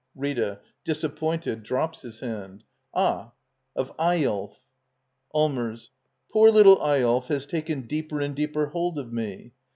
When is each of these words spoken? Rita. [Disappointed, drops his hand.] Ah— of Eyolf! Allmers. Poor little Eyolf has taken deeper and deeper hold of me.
Rita. 0.15 0.61
[Disappointed, 0.83 1.61
drops 1.61 2.01
his 2.01 2.21
hand.] 2.21 2.63
Ah— 2.91 3.33
of 3.75 3.93
Eyolf! 3.99 4.55
Allmers. 5.31 5.91
Poor 6.33 6.49
little 6.49 6.79
Eyolf 6.81 7.27
has 7.27 7.45
taken 7.45 7.81
deeper 7.81 8.19
and 8.19 8.35
deeper 8.35 8.69
hold 8.69 8.97
of 8.97 9.13
me. 9.13 9.53